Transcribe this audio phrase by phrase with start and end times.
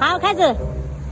[0.00, 0.38] 好，开始。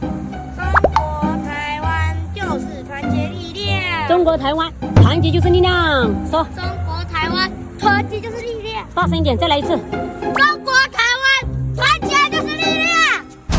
[0.00, 4.08] 中国台湾就是团结力量。
[4.08, 6.11] 中国台湾团结就是力量。
[6.31, 6.42] 说。
[6.57, 8.82] 中国台湾团结就是力量。
[8.95, 9.69] 大声一点，再来一次。
[9.69, 12.90] 中国台湾团结就是力量。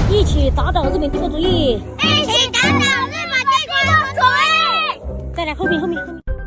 [0.09, 1.79] 一起打倒日本帝国主义。
[2.01, 3.08] 一起打倒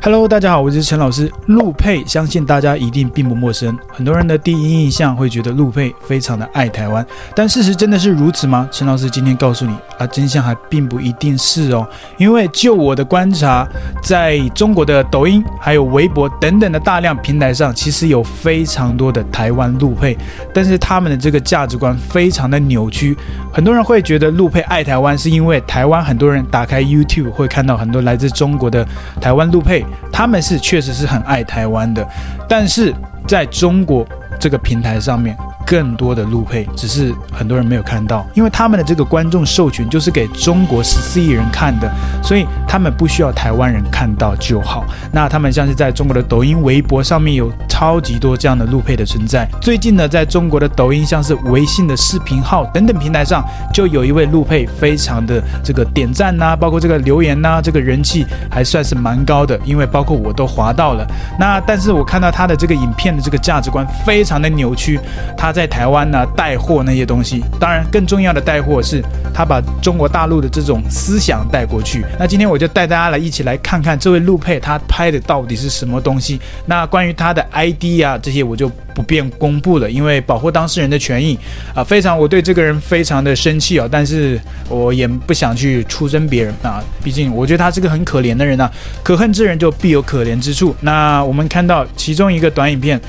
[0.05, 1.31] Hello，大家好，我是陈老师。
[1.45, 8.67] 陆配相信大家一定并不陌生，很多人的第一印象会觉得陆配非常的爱台湾，但事实真的是如此吗？
[8.69, 11.87] 陈老师今天告诉你啊，真相还并不一定是哦。
[12.17, 13.65] 因为就我的观察，
[14.03, 20.17] 在中国的抖音、还有微博等等的大量平台上，其实有非常多的台湾陆配，
[20.53, 23.17] 但是他们的这个价值观非常的扭曲。
[23.53, 28.83] 很多人会觉得陆配爱台湾，是因为台湾很多人打开 YouTube 会看到很多来自中国的
[29.21, 29.85] 台湾陆配。
[30.11, 32.03] 他们是确实是很爱台湾的，
[32.49, 32.91] 但是
[33.27, 34.03] 在中国
[34.39, 35.37] 这个平台上面。
[35.65, 41.89] 更多的路配，只是很多人没有看到，因为他们的这个观众授权就是给中国十四亿人看的，
[42.21, 44.85] 所以他们不需要台湾人看到就好。
[45.11, 49.47] 那他们像是在中国的抖音、微博上面有超级多这样的路配的存在。
[49.61, 53.41] 最近呢，在中国的抖音、像是微信的视频号等等平台上，
[53.73, 61.07] 就有一位路配非常的这个点赞呐、包括这个留言呐、这个人气还算是蛮高的，因为包括我都滑到了。
[61.39, 64.99] 那但是我看到他的这个影片的这个价值观非常的扭曲，
[65.37, 65.52] 他。
[65.53, 69.01] 在台湾呢，带货那些东西，当然更重要的带货是
[69.33, 72.03] 他把中国大陆的这种思想带过去。
[72.19, 76.41] 那今天我就带大家来一起来看看这位陆配他拍的到底是什么东西。
[76.65, 81.37] 那关于他的 ID 啊这些我就不便公布了，因为保护当事人的权益
[81.73, 81.83] 啊。
[81.83, 88.71] 非常我对这个人非常的生气啊，但是我也不想去出征别人啊，毕竟我觉得他是个很可怜的人呐、啊。
[89.03, 90.75] 可恨之人就必有可怜之处。
[90.81, 92.99] 那我们看到其中一个短影片。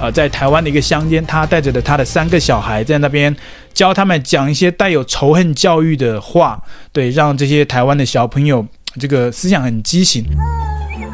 [0.00, 3.32] 呃，在台湾的一个乡间，他带着的他的三个小孩在那边
[3.72, 6.60] 教他们讲一些带有仇恨教育的话，
[6.92, 8.66] 对，让这些台湾的小朋友
[8.98, 10.24] 这个思想很畸形。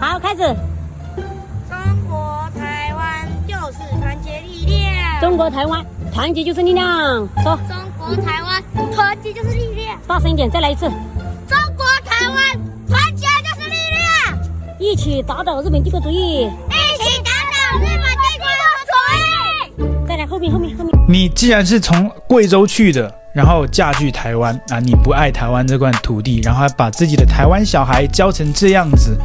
[0.00, 0.77] 好，开始。
[5.38, 6.84] 国台湾团结就是力量。
[7.44, 7.56] 说。
[7.68, 8.60] 中国台湾
[8.92, 9.96] 团结就是力量。
[10.04, 10.80] 大声一点，再来一次。
[10.80, 12.36] 中国台湾
[12.88, 14.36] 团结就是力量。
[14.80, 16.42] 一起打倒日本帝国主义。
[16.42, 18.48] 一起打倒日本帝国
[19.78, 20.08] 主义。
[20.08, 29.16] 再来后面后面后面，你既然是从贵州去的，然后嫁去台湾啊，你不爱台湾这块土地，然后还把自己的台湾小孩教成这样子。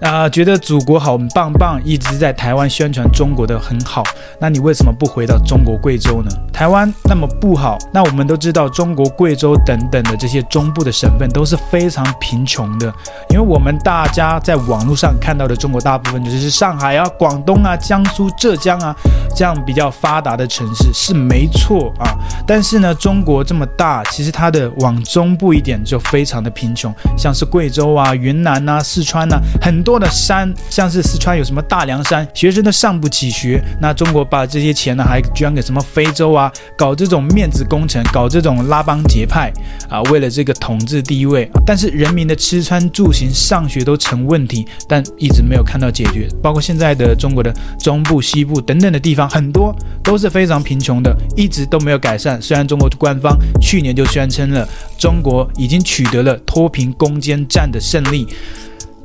[0.00, 4.02] 啊，觉得祖国好棒棒，一直在台湾宣传中国的很好，
[4.40, 6.30] 那你为什么不回到中国贵州呢？
[6.52, 12.90] 台湾那么不好，那我们都知道，中国贵州等等的这些中部的省份都是非常贫穷的，
[13.28, 18.96] 因为我们大家在网络上看到的中国大部分就是上海啊、广东啊、江苏、浙江啊
[19.36, 29.89] 这样比较发达的城市是没错啊，但是呢，中国这么大，其实它的往中部一点就非常的贫穷，像是贵州啊、云南啊、四川啊，很多。
[29.90, 33.60] 多的山，像是四川有什么大凉山，学生都上不起学。
[33.80, 39.52] 那中国把这些钱呢，还捐给什么非洲啊，搞这种面子工程，搞这种拉帮结派
[39.88, 41.50] 啊，为了这个统治地位。
[41.66, 46.28] 但是人民的吃穿住行、上学都成问题，但一直没有看到解决。
[46.40, 49.74] 包括现在的中国的中部、西部等等的地方，很多
[50.04, 52.40] 都是非常贫穷的，一直都没有改善。
[52.40, 58.28] 虽然中国官方去年就宣称了，中国已经取得了脱贫攻坚战的胜利。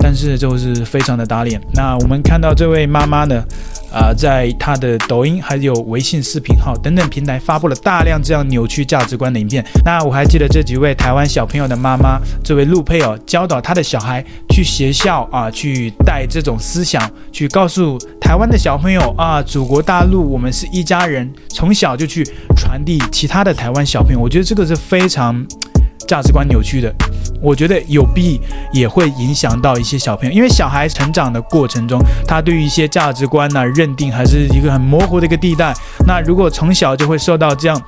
[0.05, 1.59] 但是就是非常的打脸。
[1.73, 3.43] 那我们看到这位妈妈呢，
[3.91, 9.65] 啊、在她的抖音还有微信视频号等等平台发布了大量这样扭曲价值观的影片。
[9.83, 17.01] 那我还记得这几位台湾小朋友的妈妈，这位陆配哦，教导他的小孩去学校啊，去带这种思想，
[17.31, 22.23] 去告诉台湾的小朋友啊，祖国大陆我们是一家人，从小就去
[22.55, 24.19] 传递其他的台湾小朋友。
[24.19, 25.43] 我觉得这个是非常。
[26.07, 26.93] 价值观扭曲的，
[27.41, 28.39] 我觉得有弊
[28.73, 35.73] 也会影响到一些小朋友，因为小孩成长的过程中，他对于一些价值观呢、啊、认定还是一个很模糊的一个地带。
[36.07, 37.81] 那如果从小就会受到这样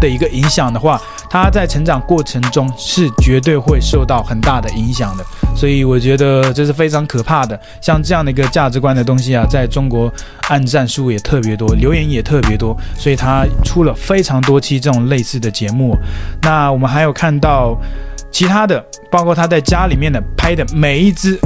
[0.00, 1.00] 的一个影响的话，
[1.30, 5.24] 他在成长过程中是绝对会受到很大的影响的。
[5.56, 7.58] 所以我觉得这是非常可怕的。
[7.82, 10.10] 像这样的一个价值观的东西啊，在中国
[10.48, 15.96] 按赞数也特别多，留言也特别多，所以他出了非常多期这种类似的节目。
[16.42, 17.76] 那我们还有看到
[18.30, 21.38] 其他的，包括他在家里面的拍的每一只，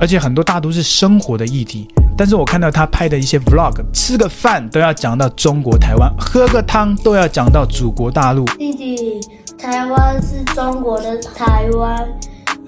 [0.00, 1.88] 而且很多大都是生活的议题。
[2.16, 8.44] 但是我看到他拍的一些 vlog，吃个饭都要讲到中国台湾，喝个汤都要讲到祖国大陆。
[8.58, 9.20] 弟弟，
[9.58, 12.08] 台湾是中国的台湾，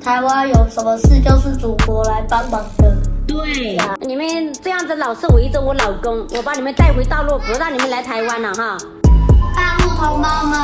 [0.03, 2.97] 台湾有什么事就是祖国来帮忙的。
[3.27, 3.77] 对，
[4.07, 4.27] 你们
[4.63, 8.79] 这样子老是围着我老公，我把你们带回大陆，不让你们来台湾了哈。
[9.55, 10.59] 大陆同胞们，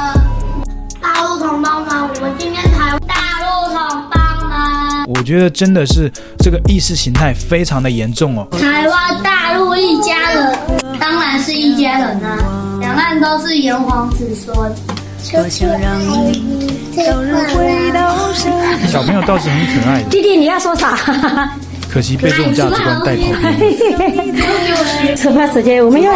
[1.01, 1.89] 大陆同胞们，
[2.21, 3.77] 我今天台大陆同
[4.11, 4.17] 胞
[4.49, 8.47] 们，我觉得真的是这个意识形态非常的严重哦。
[8.59, 10.55] 台湾大陆一家人，
[10.99, 14.55] 当然是一家人啊，两岸都是炎黄子孙。
[15.23, 15.43] 小
[19.03, 20.99] 朋友倒是很可爱的，弟弟你要说啥？
[21.91, 24.35] 可惜被这种价值观带跑偏。
[25.17, 26.13] 吃饭时间，我们要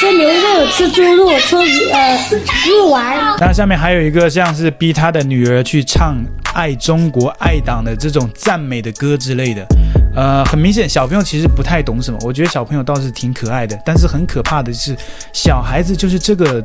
[0.00, 0.28] 先留。
[0.70, 1.56] 吃猪肉、吃
[1.92, 3.36] 呃吃肉丸。
[3.38, 6.16] 那下面还有一个像是逼他的女儿去唱
[6.54, 9.66] 爱中国、爱党的这种赞美的歌之类的。
[10.14, 12.18] 呃，很明显小朋友其实不太懂什么。
[12.22, 14.96] 我觉得小朋友倒是挺可爱的，但是很可怕的是，
[15.32, 16.64] 小孩子就是这个。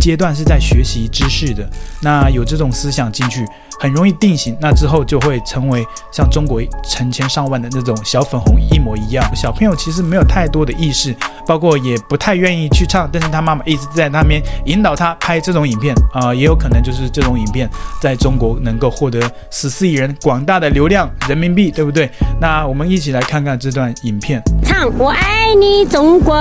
[0.00, 1.68] 阶段是在学习知识的，
[2.00, 3.44] 那有这种思想进去，
[3.80, 9.24] 很容易定型，那之后就会成为像中国成千上万的那种小粉红一模一样。
[9.34, 11.14] 小朋友其实没有太多的意识，
[11.46, 17.68] 包括也不太愿意去唱，但是他妈妈一直在那边引导他拍这种影片啊、也有可能就是这种影片
[18.00, 19.20] 在中国能够获得
[19.50, 22.10] 十四亿人广大的流量人民币，对不对？
[22.40, 24.42] 那我们一起来看看这段影片。
[24.62, 26.34] 唱我爱你中国，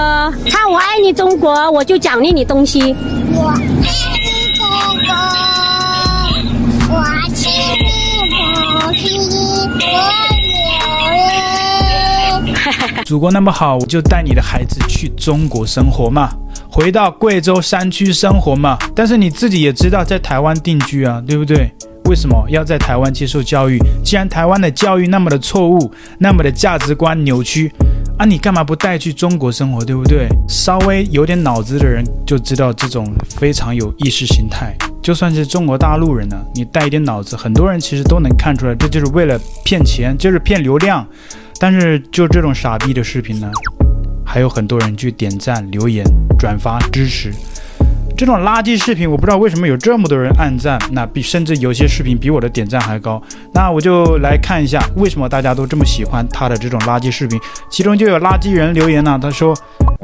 [0.47, 2.95] 唱我爱你中国，我就奖励你东西。
[3.31, 3.55] 我爱
[4.19, 4.61] 你中
[5.05, 5.13] 国，
[6.89, 6.93] 我
[7.33, 7.41] 情
[7.79, 9.83] 不停不留。
[13.05, 16.29] 祖国那么好，我就带你的孩子去中国生活嘛，
[16.69, 18.77] 回到贵州山区生活嘛。
[18.95, 21.71] 但是你自己也知道，在台湾定居啊，对不对？
[22.05, 23.79] 为什么要在台湾接受教育？
[24.03, 27.71] 既然台湾的教育那么的错误，那么的价值观扭曲。
[28.17, 30.27] 啊，你干嘛不带去中国生活，对不对？
[30.47, 34.75] 稍微有点脑子的人就知道这种非常有意识形态。
[35.01, 41.05] 就算是中国大陆人呢，你带一点脑子，很多人其实都能看出来，这就是为了骗钱，就是骗流量。
[41.59, 43.51] 但是就这种傻逼的视频呢，
[44.23, 46.05] 还有很多人去点赞、留言、
[46.37, 47.33] 转发、支持。
[48.15, 53.21] 这种垃圾视频，我不知道为什么有这么多人按赞，那比甚至有些视频比我的点赞还高。
[53.53, 57.39] 那我就来看一下，为什么大家都这么喜欢他的这种垃圾视频。
[57.69, 59.53] 其中就有垃圾人留言呢，他说：“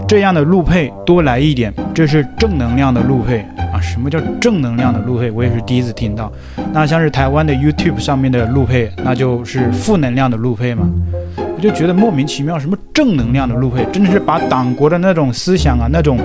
[0.08, 3.80] 这样的路配多来一点，这是正能量的路配啊！
[3.80, 5.30] 什么叫正能量的路配？
[5.30, 6.32] 我也是第一次听到。
[6.74, 10.90] 那像是台湾的 YouTube 上面的路配，那就是负能量的路配嘛。
[11.38, 16.18] 我就觉得莫名其妙，什么正能量的路配，真的是把党国的那种思想啊，那种。”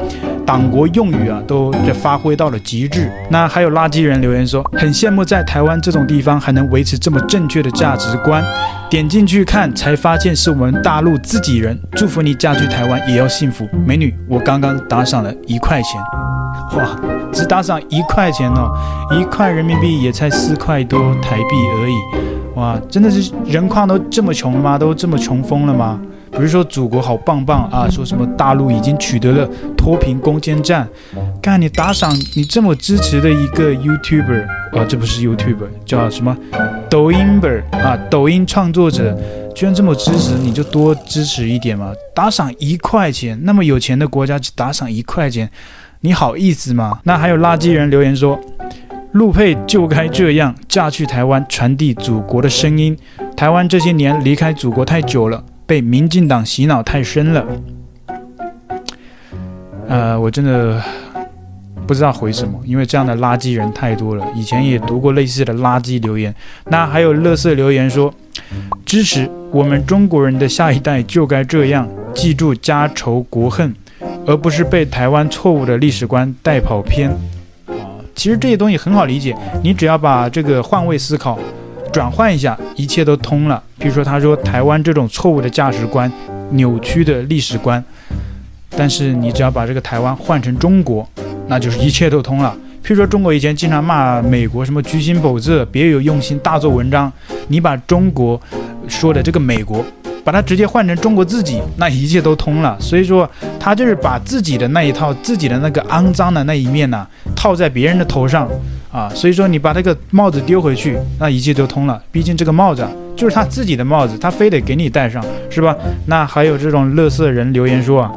[0.46, 3.10] 党国用语啊，都这发挥到了极致。
[3.30, 8.44] 那还有垃圾人留言说，很羡慕在台湾这种地方还能维持这么正确的价值观。
[8.90, 11.78] 点进去看，才发现是我们大陆自己人。
[11.92, 14.14] 祝福你嫁去台湾也要幸福，美女。
[14.28, 16.00] 我刚刚打赏了一块钱，
[16.76, 16.96] 哇，
[17.32, 18.70] 只打赏一块钱哦，
[19.18, 24.78] 一块人民币也才四块多台币而已，哇，真的是人矿都这么穷了吗？
[24.78, 25.98] 都这么穷疯了吗？
[26.34, 30.86] 不是说祖国好棒棒啊，说什么大陆已经取得了脱贫攻坚战，
[31.40, 36.36] 看你打赏你这么支持的一个 YouTuber 啊，这不是 YouTuber，叫什么
[36.90, 39.16] 抖音本啊，抖音创作者，
[39.54, 45.48] 居然这么支持，你就多支持一点嘛，打赏一块钱，那么有钱的国家只打赏一块钱，
[46.00, 46.98] 你好意思吗？
[47.04, 48.38] 那还有垃圾人留言说，
[49.12, 52.96] 陆配就该这样，嫁去台湾传递祖国的声音，
[53.36, 55.42] 台湾这些年离开祖国太久了。
[55.66, 57.46] 被民进党洗脑太深了，
[59.88, 60.82] 呃，我真的
[61.86, 64.26] 不知道回什么，因为这样的垃圾人太多了。
[64.34, 66.34] 以前也读过类似的垃圾留言，
[66.66, 68.12] 那还有乐色留言说，
[68.84, 73.74] 支持我们中国人的下一代就该这样，记住家仇国恨，
[74.26, 77.10] 而不是被台湾错误的历史观带跑偏。
[77.66, 81.38] 啊，其实这些东西很好理解，你只要把这个换位思考。
[81.94, 83.62] 转换一下，一切都通了。
[83.78, 86.10] 比如说，他说台湾这种错误的价值观、
[86.50, 87.82] 扭曲的历史观，
[88.70, 91.08] 但是你只要把这个台湾换成中国，
[91.46, 92.52] 那就是一切都通了。
[92.84, 97.10] 譬如说，中国以前经常骂美国什么居心叵测、别有用心、大做文章，
[97.46, 98.40] 你把中国
[98.88, 99.84] 说的这个美国，
[100.24, 102.76] 把它直接换成中国自己，那一切都通了。
[102.80, 108.48] 所以说，他就是把自己的那一套、自己的那个肮脏的那一面呢，套在别人的头上。
[108.94, 112.00] 啊，所以说你把这个帽子丢回去，那一切都通了。
[112.12, 112.86] 毕竟这个帽子，
[113.16, 115.20] 就是他自己的帽子，他非得给你戴上，
[115.50, 115.76] 是吧？
[116.06, 118.12] 那还有这种乐色人留言说啊，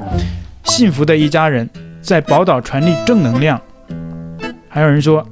[0.66, 1.68] 幸福的一家人
[2.00, 3.60] 在宝岛传递正能量。
[4.70, 5.26] 还有人说，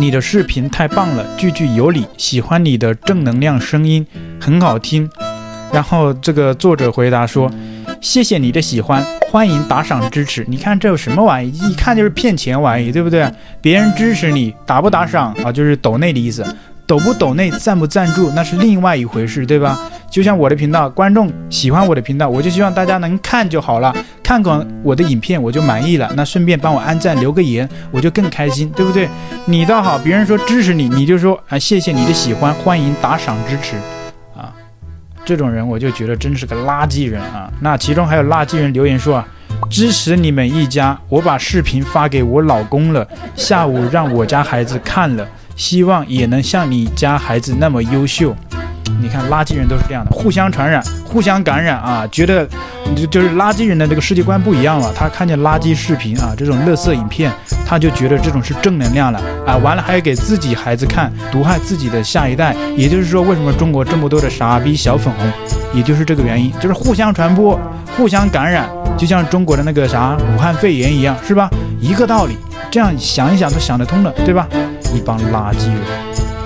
[0.00, 4.04] 你的视频太棒了，句句有理，喜欢你的正能量声音，
[4.40, 5.08] 很好听。
[5.72, 7.48] 然后这个作者回答说。
[8.00, 10.42] 谢谢你的喜欢，欢迎打赏支持。
[10.48, 11.50] 你看这有什么玩意？
[11.50, 13.30] 一看就是骗钱玩意，对不对？
[13.60, 15.52] 别人支持你，打不打赏啊？
[15.52, 16.42] 就是抖内的意思。
[16.86, 19.78] 抖不抖内，赞不赞助，那是另外一回事，对吧？
[20.10, 26.10] 就像我的频道，观众喜欢我的频道，我就希望大家能看就好了，看看我的影片我就满意了。
[26.16, 29.06] 那顺便帮我按赞留个言，我就更开心，对不对？
[29.44, 33.76] 你倒好，别人说支持你，你就说啊，谢谢你的喜欢，欢迎打赏支持，
[35.28, 37.52] 这种人我就觉得真是个垃圾人啊。
[37.60, 39.28] 那其中还有垃圾人留言说啊，
[39.68, 43.06] 支持你们一家，我把视频发给我老公了，
[43.36, 48.34] 下午让我家孩子看了，希望也能像你家孩子那么优秀。
[49.00, 52.06] 你看，垃圾人都是这样的，互相传染，互相感染啊！
[52.10, 52.46] 觉得
[52.96, 54.92] 就就是垃圾人的这个世界观不一样了。
[54.96, 57.32] 他看见垃圾视频啊，这种垃圾影片，
[57.66, 59.56] 他就觉得这种是正能量了啊！
[59.56, 62.54] 完了还要给自己孩子看，毒害自己的下一代。
[62.76, 65.30] 也就是说，为什么中国这么多的傻逼小粉红，
[65.72, 67.58] 也就是这个原因，就是互相传播，
[67.96, 71.50] 互相感染，就像中国的那个啥武汉肺炎一样，是吧？
[71.80, 72.36] 一个道理。
[72.70, 74.46] 这样想一想都想得通了，对吧？
[74.94, 76.37] 一帮垃圾人。